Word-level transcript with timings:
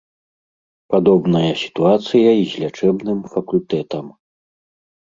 Падобная 0.93 1.51
сітуацыя 1.65 2.29
і 2.41 2.49
з 2.55 2.65
лячэбным 2.65 3.19
факультэтам. 3.37 4.05